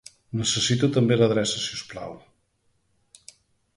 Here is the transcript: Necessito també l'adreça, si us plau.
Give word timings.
Necessito 0.37 0.89
també 0.95 1.17
l'adreça, 1.21 1.61
si 1.67 1.77
us 1.81 1.85
plau. 1.93 2.17